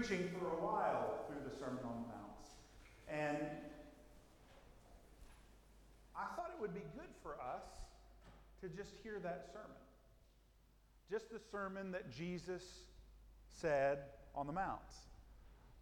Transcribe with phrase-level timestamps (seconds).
[0.00, 2.48] preaching for a while through the Sermon on the Mount.
[3.08, 3.36] And
[6.16, 7.64] I thought it would be good for us
[8.62, 9.76] to just hear that sermon.
[11.10, 12.62] Just the sermon that Jesus
[13.60, 13.98] said
[14.34, 14.80] on the Mount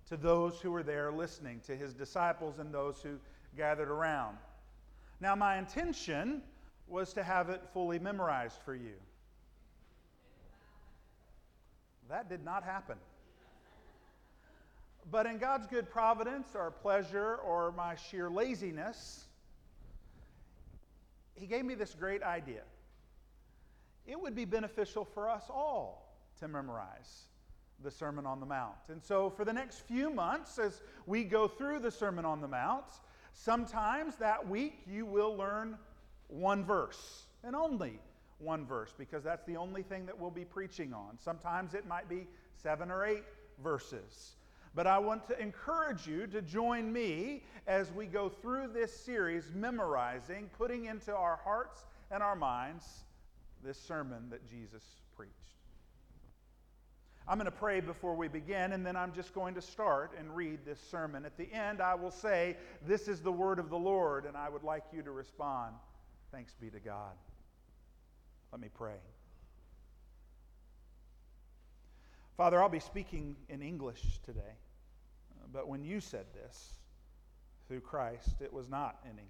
[0.08, 3.18] to those who were there listening, to his disciples and those who
[3.56, 4.36] gathered around.
[5.20, 6.42] Now, my intention
[6.88, 8.94] was to have it fully memorized for you.
[12.08, 12.96] That did not happen.
[15.10, 19.24] But in God's good providence or pleasure or my sheer laziness,
[21.34, 22.62] He gave me this great idea.
[24.06, 27.24] It would be beneficial for us all to memorize
[27.82, 28.76] the Sermon on the Mount.
[28.88, 32.48] And so, for the next few months, as we go through the Sermon on the
[32.48, 32.86] Mount,
[33.32, 35.78] sometimes that week you will learn
[36.26, 38.00] one verse and only
[38.38, 41.18] one verse because that's the only thing that we'll be preaching on.
[41.18, 42.26] Sometimes it might be
[42.62, 43.24] seven or eight
[43.62, 44.36] verses.
[44.78, 49.50] But I want to encourage you to join me as we go through this series,
[49.52, 52.84] memorizing, putting into our hearts and our minds
[53.64, 54.84] this sermon that Jesus
[55.16, 55.34] preached.
[57.26, 60.36] I'm going to pray before we begin, and then I'm just going to start and
[60.36, 61.24] read this sermon.
[61.24, 62.56] At the end, I will say,
[62.86, 65.74] This is the word of the Lord, and I would like you to respond.
[66.30, 67.16] Thanks be to God.
[68.52, 69.00] Let me pray.
[72.36, 74.54] Father, I'll be speaking in English today,
[75.52, 76.74] but when you said this
[77.66, 79.28] through Christ, it was not in English.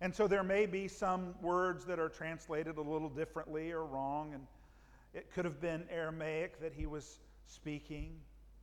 [0.00, 4.32] And so there may be some words that are translated a little differently or wrong,
[4.34, 4.46] and
[5.12, 8.18] it could have been Aramaic that he was speaking.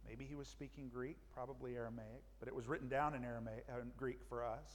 [0.08, 3.82] Maybe he was speaking Greek, probably Aramaic, but it was written down in Aramaic, uh,
[3.98, 4.70] Greek for us.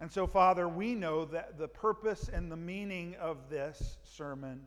[0.00, 4.66] And so, Father, we know that the purpose and the meaning of this sermon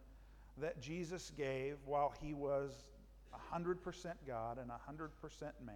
[0.58, 2.72] that Jesus gave while he was
[3.54, 5.76] 100% God and 100% man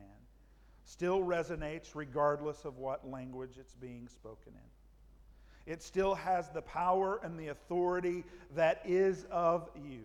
[0.83, 5.71] still resonates regardless of what language it's being spoken in.
[5.71, 8.23] It still has the power and the authority
[8.55, 10.01] that is of you.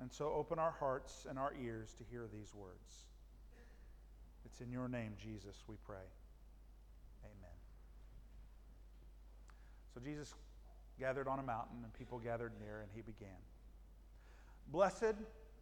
[0.00, 3.04] And so open our hearts and our ears to hear these words.
[4.44, 5.96] It's in your name, Jesus, we pray.
[7.24, 7.56] Amen.
[9.92, 10.34] So Jesus
[10.98, 13.36] gathered on a mountain, and people gathered near, and he began.
[14.68, 15.14] Blessed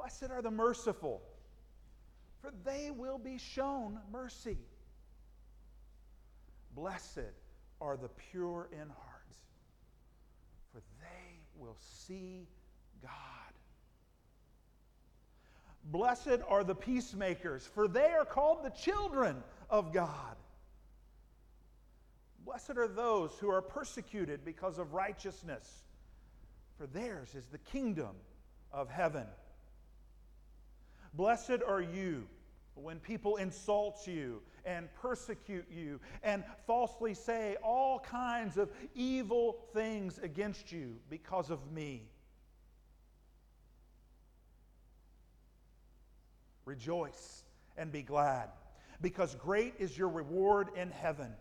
[0.00, 1.20] Blessed are the merciful,
[2.40, 4.56] for they will be shown mercy.
[6.74, 7.34] Blessed
[7.82, 9.36] are the pure in heart,
[10.72, 12.46] for they will see
[13.02, 13.12] God.
[15.84, 20.36] Blessed are the peacemakers, for they are called the children of God.
[22.46, 25.82] Blessed are those who are persecuted because of righteousness,
[26.78, 28.16] for theirs is the kingdom
[28.72, 29.26] of heaven.
[31.20, 32.26] Blessed are you
[32.76, 40.18] when people insult you and persecute you and falsely say all kinds of evil things
[40.22, 42.08] against you because of me.
[46.64, 47.42] Rejoice
[47.76, 48.48] and be glad
[49.02, 51.34] because great is your reward in heaven.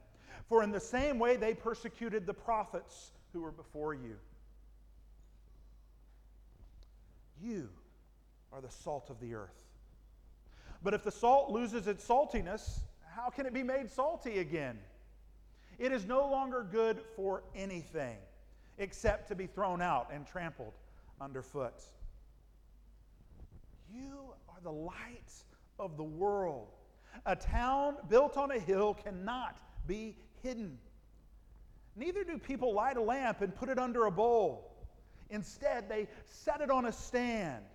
[0.50, 4.18] For in the same way they persecuted the prophets who were before you.
[7.42, 7.70] You
[8.52, 9.69] are the salt of the earth.
[10.82, 12.80] But if the salt loses its saltiness,
[13.16, 14.80] how can it be made salty again?
[15.78, 18.18] It is no longer good for anything
[18.78, 20.74] except to be thrown out and trampled
[21.20, 21.84] underfoot.
[23.94, 25.34] You are the light
[25.78, 26.70] of the world.
[27.26, 30.78] A town built on a hill cannot be hidden.
[31.96, 34.72] Neither do people light a lamp and put it under a bowl.
[35.30, 37.66] Instead, they set it on a stand,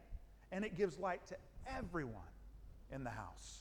[0.50, 1.36] and it gives light to
[1.66, 2.22] everyone
[2.94, 3.60] in the house.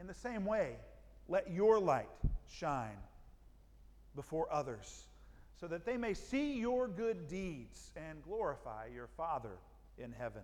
[0.00, 0.76] In the same way,
[1.28, 2.08] let your light
[2.50, 2.98] shine
[4.14, 5.06] before others,
[5.60, 9.58] so that they may see your good deeds and glorify your Father
[9.98, 10.42] in heaven.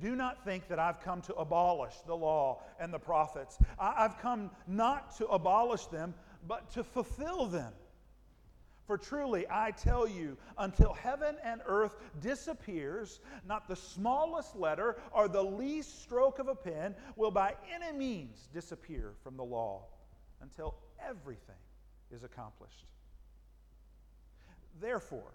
[0.00, 3.58] Do not think that I've come to abolish the law and the prophets.
[3.78, 6.14] I've come not to abolish them,
[6.46, 7.72] but to fulfill them.
[8.86, 15.26] For truly, I tell you, until heaven and earth disappears, not the smallest letter or
[15.26, 19.86] the least stroke of a pen will by any means disappear from the law
[20.42, 21.54] until everything
[22.10, 22.84] is accomplished.
[24.80, 25.32] Therefore,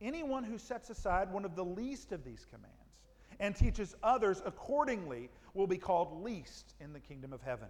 [0.00, 2.76] anyone who sets aside one of the least of these commands
[3.38, 7.68] and teaches others accordingly will be called least in the kingdom of heaven.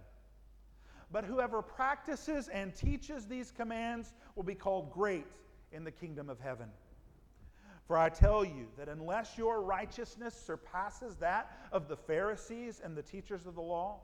[1.11, 5.27] But whoever practices and teaches these commands will be called great
[5.71, 6.69] in the kingdom of heaven.
[7.85, 13.01] For I tell you that unless your righteousness surpasses that of the Pharisees and the
[13.01, 13.99] teachers of the law,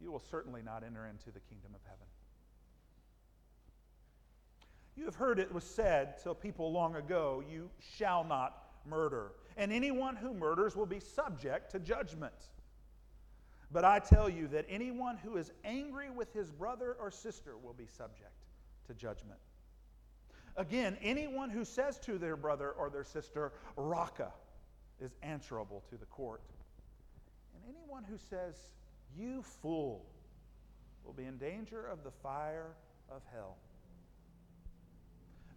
[0.00, 2.06] you will certainly not enter into the kingdom of heaven.
[4.96, 9.72] You have heard it was said to people long ago, You shall not murder, and
[9.72, 12.34] anyone who murders will be subject to judgment.
[13.70, 17.74] But I tell you that anyone who is angry with his brother or sister will
[17.74, 18.32] be subject
[18.86, 19.38] to judgment.
[20.56, 24.32] Again, anyone who says to their brother or their sister, Raca,
[25.00, 26.40] is answerable to the court.
[27.54, 28.54] And anyone who says,
[29.16, 30.04] You fool,
[31.04, 32.74] will be in danger of the fire
[33.10, 33.56] of hell.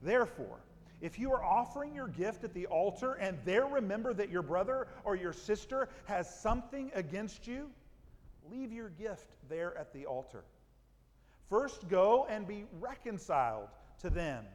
[0.01, 0.59] Therefore,
[1.01, 4.87] if you are offering your gift at the altar and there remember that your brother
[5.03, 7.69] or your sister has something against you,
[8.51, 10.43] leave your gift there at the altar.
[11.49, 13.69] First, go and be reconciled
[14.01, 14.45] to them.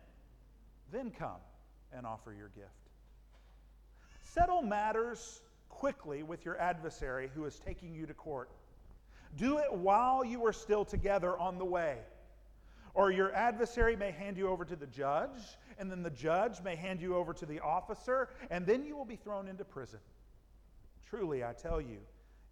[0.93, 1.41] Then come
[1.93, 2.71] and offer your gift.
[4.23, 8.51] Settle matters quickly with your adversary who is taking you to court.
[9.37, 11.99] Do it while you are still together on the way.
[12.95, 16.77] Or your adversary may hand you over to the judge, and then the judge may
[16.77, 20.01] hand you over to the officer, and then you will be thrown into prison.
[21.11, 21.99] Truly, I tell you,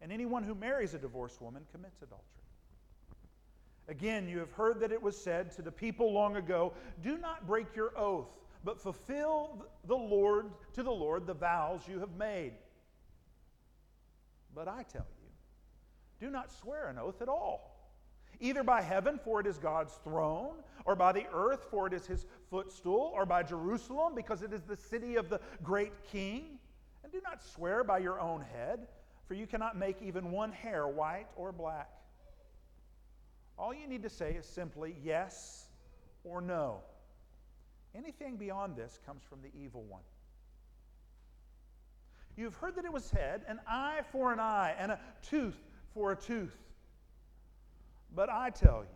[0.00, 2.26] and anyone who marries a divorced woman commits adultery.
[3.88, 7.46] Again, you have heard that it was said to the people long ago, Do not
[7.46, 8.28] break your oath,
[8.64, 12.52] but fulfill the Lord to the Lord the vows you have made.
[14.54, 17.90] But I tell you, do not swear an oath at all,
[18.40, 22.06] either by heaven, for it is God's throne, or by the earth, for it is
[22.06, 26.58] his footstool, or by Jerusalem, because it is the city of the great king.
[27.02, 28.86] And do not swear by your own head
[29.30, 31.88] for you cannot make even one hair white or black.
[33.56, 35.68] All you need to say is simply yes
[36.24, 36.78] or no.
[37.94, 40.02] Anything beyond this comes from the evil one.
[42.36, 45.60] You've heard that it was said, an eye for an eye and a tooth
[45.94, 46.56] for a tooth.
[48.12, 48.88] But I tell you,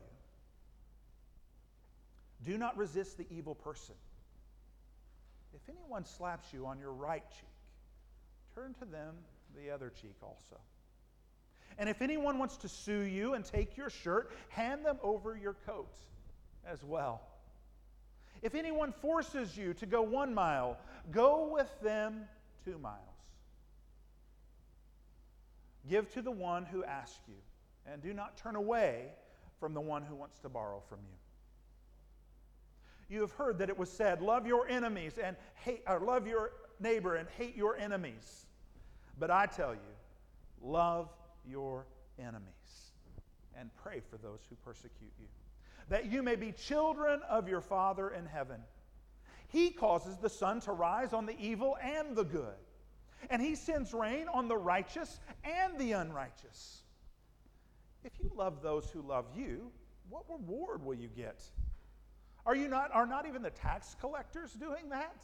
[2.44, 3.94] do not resist the evil person.
[5.54, 7.46] If anyone slaps you on your right cheek,
[8.56, 9.14] turn to them
[9.54, 10.56] the other cheek also.
[11.78, 15.54] And if anyone wants to sue you and take your shirt, hand them over your
[15.66, 15.94] coat
[16.66, 17.22] as well.
[18.42, 20.76] If anyone forces you to go one mile,
[21.10, 22.26] go with them
[22.64, 22.98] two miles.
[25.88, 27.34] Give to the one who asks you,
[27.86, 29.08] and do not turn away
[29.58, 31.16] from the one who wants to borrow from you.
[33.14, 36.52] You have heard that it was said, Love your enemies and hate, or love your
[36.80, 38.43] neighbor and hate your enemies.
[39.18, 39.80] But I tell you,
[40.62, 41.08] love
[41.46, 41.86] your
[42.18, 42.92] enemies
[43.58, 45.26] and pray for those who persecute you,
[45.88, 48.60] that you may be children of your Father in heaven.
[49.48, 52.54] He causes the sun to rise on the evil and the good,
[53.30, 56.82] and he sends rain on the righteous and the unrighteous.
[58.02, 59.70] If you love those who love you,
[60.10, 61.42] what reward will you get?
[62.46, 65.22] Are you not are not even the tax collectors doing that?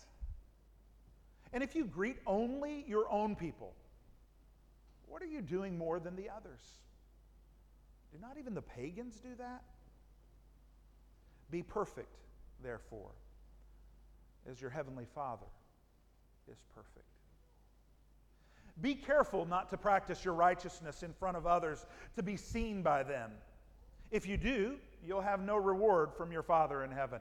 [1.53, 3.75] And if you greet only your own people,
[5.11, 6.61] what are you doing more than the others?
[8.13, 9.63] Do not even the pagans do that?
[11.51, 12.15] Be perfect,
[12.63, 13.11] therefore,
[14.49, 15.47] as your heavenly Father
[16.51, 17.05] is perfect.
[18.81, 21.85] Be careful not to practice your righteousness in front of others
[22.17, 23.33] to be seen by them.
[24.11, 24.77] If you do,
[25.07, 27.21] you'll have no reward from your Father in heaven.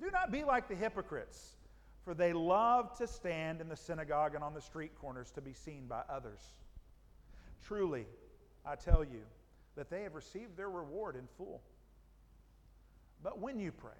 [0.00, 1.54] do not be like the hypocrites,
[2.04, 5.52] for they love to stand in the synagogue and on the street corners to be
[5.52, 6.40] seen by others.
[7.62, 8.06] Truly,
[8.64, 9.22] I tell you
[9.76, 11.60] that they have received their reward in full.
[13.22, 13.92] But when you pray,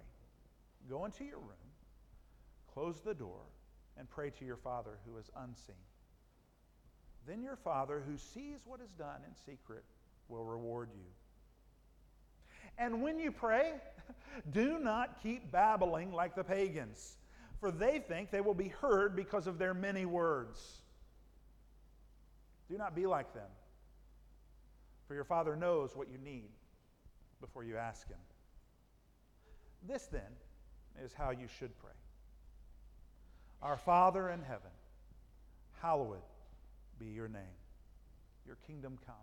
[0.89, 1.69] go into your room,
[2.73, 3.41] close the door,
[3.97, 5.75] and pray to your Father who is unseen
[7.27, 9.83] then your Father, who sees what is done in secret,
[10.27, 11.05] will reward you.
[12.77, 13.73] And when you pray,
[14.51, 17.17] do not keep babbling like the pagans,
[17.59, 20.81] for they think they will be heard because of their many words.
[22.69, 23.49] Do not be like them,
[25.07, 26.49] for your Father knows what you need
[27.41, 28.17] before you ask Him.
[29.87, 30.21] This, then,
[31.03, 31.91] is how you should pray
[33.61, 34.71] Our Father in heaven,
[35.81, 36.21] hallowed
[36.99, 37.57] be your name.
[38.45, 39.15] Your kingdom come.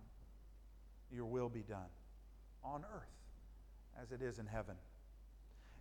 [1.12, 1.90] Your will be done
[2.64, 3.17] on earth
[4.00, 4.74] as it is in heaven.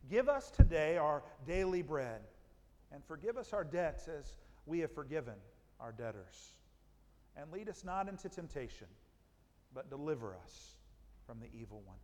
[0.10, 2.22] Give us today our daily bread
[2.92, 4.34] and forgive us our debts as
[4.66, 5.36] we have forgiven
[5.80, 6.54] our debtors.
[7.36, 8.88] And lead us not into temptation,
[9.74, 10.76] but deliver us
[11.26, 11.98] from the evil one.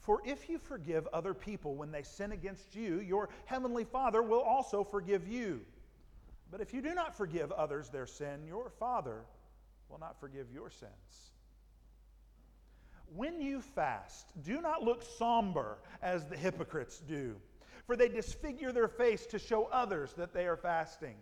[0.00, 4.40] For if you forgive other people when they sin against you, your heavenly Father will
[4.40, 5.60] also forgive you.
[6.50, 9.24] But if you do not forgive others their sin, your Father
[9.90, 11.32] will not forgive your sins.
[13.14, 17.36] When you fast, do not look somber as the hypocrites do,
[17.86, 21.16] for they disfigure their face to show others that they are fasting.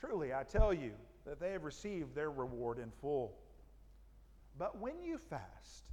[0.00, 0.92] Truly, I tell you
[1.26, 3.36] that they have received their reward in full.
[4.58, 5.84] But when you fast,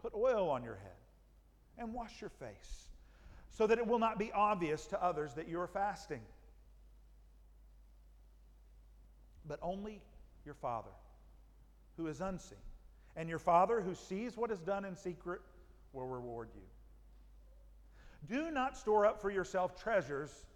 [0.00, 0.92] put oil on your head
[1.78, 2.88] and wash your face,
[3.50, 6.20] so that it will not be obvious to others that you are fasting
[9.46, 10.00] but only
[10.44, 10.90] your Father
[11.96, 12.58] who is unseen.
[13.16, 15.40] And your Father who sees what is done in secret
[15.92, 16.62] will reward you.
[18.28, 20.46] Do not store up for yourself treasures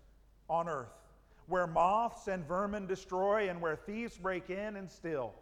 [0.49, 0.95] on earth,
[1.49, 5.35] where moths and vermin destroy and where thieves break in and steal.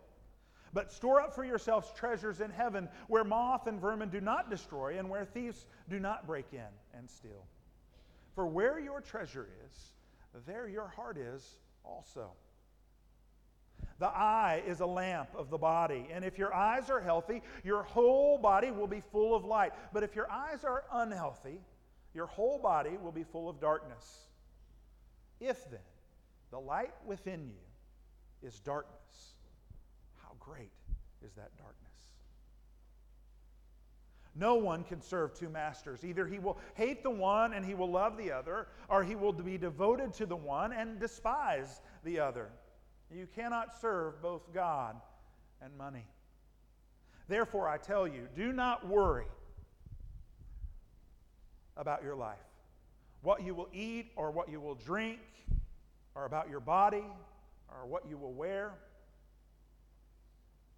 [0.73, 4.99] But store up for yourselves treasures in heaven, where moth and vermin do not destroy
[4.99, 7.47] and where thieves do not break in and steal.
[8.35, 9.93] For where your treasure is,
[10.47, 12.33] there your heart is also.
[14.05, 16.09] The eye is a lamp of the body.
[16.13, 19.73] And if your eyes are healthy, your whole body will be full of light.
[19.95, 21.59] But if your eyes are unhealthy,
[22.13, 24.27] your whole body will be full of darkness.
[25.41, 25.81] If then
[26.51, 29.37] the light within you is darkness,
[30.23, 30.73] how great
[31.25, 31.81] is that darkness?
[34.35, 36.05] No one can serve two masters.
[36.05, 39.33] Either he will hate the one and he will love the other, or he will
[39.33, 42.51] be devoted to the one and despise the other.
[43.11, 44.97] You cannot serve both God
[45.63, 46.07] and money.
[47.29, 49.27] Therefore, I tell you, do not worry
[51.77, 52.39] about your life,
[53.23, 55.21] what you will eat or what you will drink,
[56.15, 57.05] or about your body
[57.69, 58.73] or what you will wear.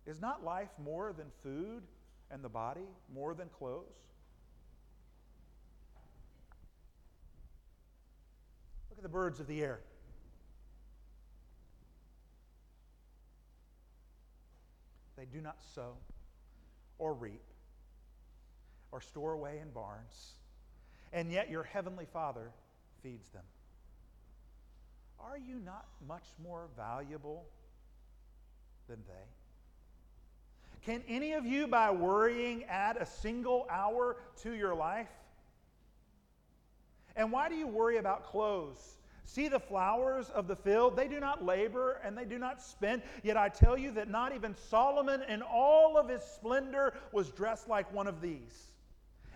[0.06, 1.82] Is not life more than food
[2.30, 3.84] and the body more than clothes?
[8.88, 9.80] Look at the birds of the air.
[15.16, 15.94] They do not sow
[16.98, 17.42] or reap
[18.92, 20.34] or store away in barns,
[21.12, 22.50] and yet your heavenly Father
[23.02, 23.42] feeds them.
[25.18, 27.46] Are you not much more valuable
[28.88, 30.92] than they?
[30.92, 35.08] Can any of you, by worrying, add a single hour to your life?
[37.16, 38.78] And why do you worry about clothes?
[39.26, 40.96] See the flowers of the field?
[40.96, 43.02] They do not labor and they do not spin.
[43.24, 47.68] Yet I tell you that not even Solomon in all of his splendor was dressed
[47.68, 48.70] like one of these.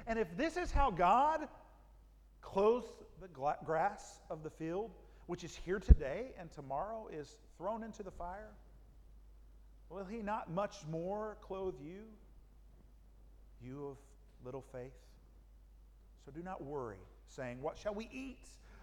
[0.06, 1.49] And if this is how God
[2.40, 2.85] clothes
[3.20, 3.28] the
[3.64, 4.92] grass of the field,
[5.26, 8.50] which is here today and tomorrow is thrown into the fire,
[9.88, 12.02] will he not much more clothe you,
[13.61, 13.97] you of
[14.44, 14.92] little faith?
[16.25, 18.38] So do not worry, saying, What shall we eat?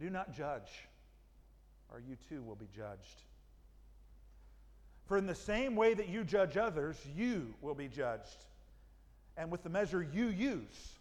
[0.00, 0.88] Do not judge,
[1.90, 3.22] or you too will be judged.
[5.06, 8.44] For in the same way that you judge others, you will be judged.
[9.36, 10.98] And with the measure you use,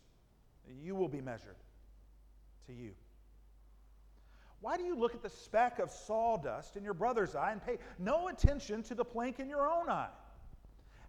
[0.84, 1.56] you will be measured
[2.68, 2.92] to you.
[4.62, 7.78] Why do you look at the speck of sawdust in your brother's eye and pay
[7.98, 10.10] no attention to the plank in your own eye?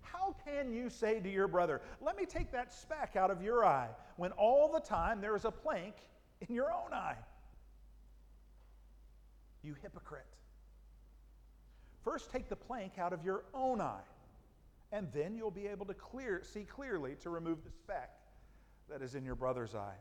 [0.01, 3.65] How can you say to your brother, Let me take that speck out of your
[3.65, 5.95] eye, when all the time there is a plank
[6.49, 7.17] in your own eye?
[9.62, 10.26] You hypocrite.
[12.02, 14.00] First, take the plank out of your own eye,
[14.90, 18.11] and then you'll be able to clear, see clearly to remove the speck
[18.90, 19.97] that is in your brother's eye.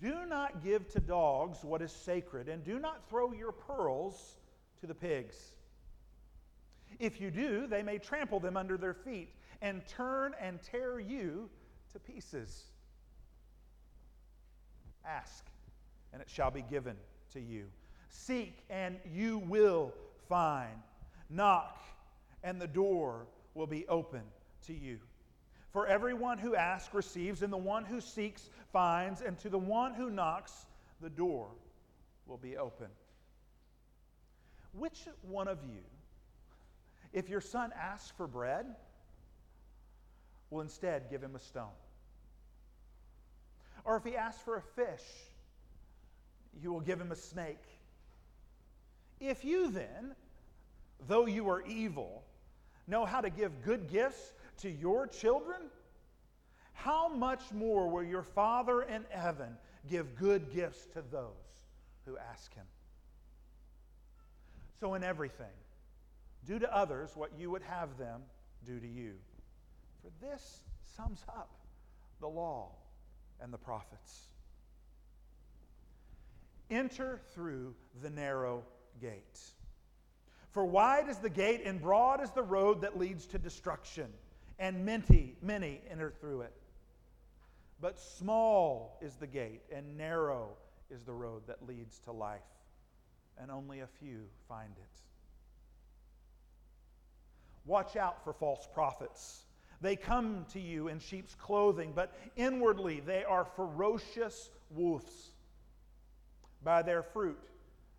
[0.00, 4.36] Do not give to dogs what is sacred, and do not throw your pearls
[4.80, 5.52] to the pigs.
[6.98, 11.48] If you do, they may trample them under their feet and turn and tear you
[11.92, 12.64] to pieces.
[15.06, 15.44] Ask,
[16.12, 16.96] and it shall be given
[17.32, 17.66] to you.
[18.12, 19.92] Seek, and you will
[20.28, 20.80] find.
[21.28, 21.82] Knock,
[22.44, 24.22] and the door will be open
[24.66, 24.98] to you.
[25.72, 29.94] For everyone who asks receives, and the one who seeks finds, and to the one
[29.94, 30.66] who knocks,
[31.00, 31.48] the door
[32.26, 32.88] will be open.
[34.74, 35.80] Which one of you,
[37.14, 38.66] if your son asks for bread,
[40.50, 41.64] will instead give him a stone?
[43.84, 45.04] Or if he asks for a fish,
[46.62, 47.71] you will give him a snake?
[49.22, 50.16] If you then,
[51.06, 52.24] though you are evil,
[52.88, 55.62] know how to give good gifts to your children,
[56.72, 59.56] how much more will your Father in heaven
[59.88, 61.62] give good gifts to those
[62.04, 62.66] who ask him?
[64.80, 65.54] So, in everything,
[66.44, 68.22] do to others what you would have them
[68.66, 69.12] do to you.
[70.02, 70.64] For this
[70.96, 71.50] sums up
[72.20, 72.72] the law
[73.40, 74.22] and the prophets.
[76.72, 78.64] Enter through the narrow
[79.00, 79.40] gate.
[80.50, 84.08] For wide is the gate and broad is the road that leads to destruction,
[84.58, 86.52] and many, many enter through it.
[87.80, 90.50] But small is the gate and narrow
[90.90, 92.40] is the road that leads to life,
[93.38, 95.00] and only a few find it.
[97.64, 99.44] Watch out for false prophets.
[99.80, 105.32] They come to you in sheep's clothing, but inwardly they are ferocious wolves.
[106.62, 107.38] By their fruit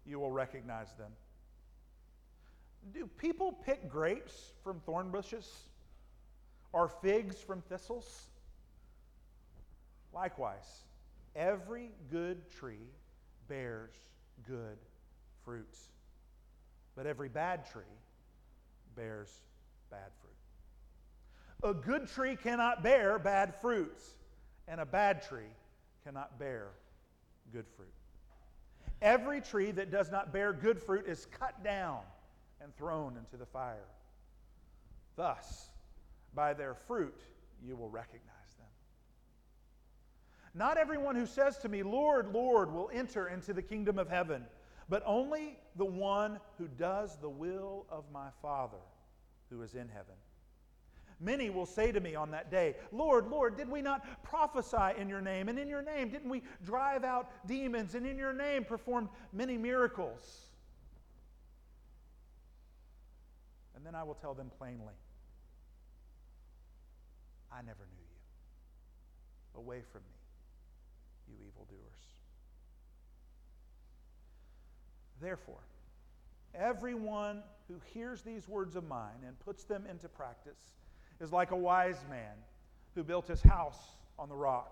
[0.05, 1.11] you will recognize them.
[2.93, 5.49] Do people pick grapes from thorn bushes
[6.73, 8.27] or figs from thistles?
[10.13, 10.83] Likewise,
[11.35, 12.89] every good tree
[13.47, 13.93] bears
[14.47, 14.77] good
[15.45, 15.79] fruits,
[16.95, 17.83] but every bad tree
[18.95, 19.29] bears
[19.89, 21.69] bad fruit.
[21.69, 24.15] A good tree cannot bear bad fruits,
[24.67, 25.51] and a bad tree
[26.03, 26.67] cannot bear
[27.53, 27.93] good fruit.
[29.03, 31.99] Every tree that does not bear good fruit is cut down
[32.61, 33.89] and thrown into the fire.
[35.17, 35.69] Thus,
[36.33, 37.19] by their fruit,
[37.61, 38.67] you will recognize them.
[40.55, 44.45] Not everyone who says to me, Lord, Lord, will enter into the kingdom of heaven,
[44.87, 48.77] but only the one who does the will of my Father
[49.49, 50.15] who is in heaven.
[51.19, 55.09] Many will say to me on that day, Lord, Lord, did we not prophesy in
[55.09, 55.49] your name?
[55.49, 57.95] And in your name, didn't we drive out demons?
[57.95, 60.47] And in your name performed many miracles?
[63.75, 64.93] And then I will tell them plainly,
[67.51, 69.59] I never knew you.
[69.59, 70.17] Away from me,
[71.27, 71.79] you evildoers.
[75.21, 75.59] Therefore,
[76.55, 80.59] everyone who hears these words of mine and puts them into practice
[81.23, 82.35] is like a wise man
[82.95, 83.79] who built his house
[84.19, 84.71] on the rock.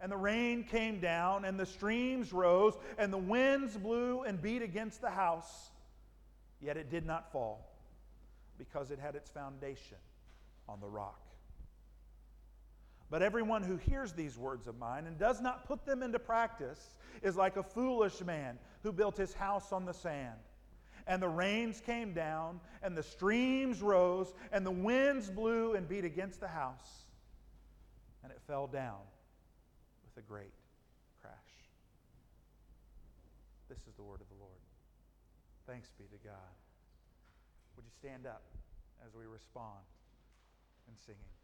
[0.00, 4.62] And the rain came down, and the streams rose, and the winds blew and beat
[4.62, 5.70] against the house,
[6.62, 7.68] yet it did not fall,
[8.56, 9.98] because it had its foundation
[10.68, 11.20] on the rock.
[13.10, 16.94] But everyone who hears these words of mine and does not put them into practice
[17.22, 20.38] is like a foolish man who built his house on the sand
[21.10, 26.04] and the rains came down, and the streams rose, and the winds blew and beat
[26.04, 27.02] against the house.
[28.22, 29.00] and it fell down
[30.04, 30.52] with a great
[31.22, 31.32] crash.
[33.68, 34.60] This is the word of the Lord.
[35.66, 36.54] Thanks be to God.
[37.74, 38.42] Would you stand up
[39.04, 39.80] as we respond
[40.86, 41.39] in singing?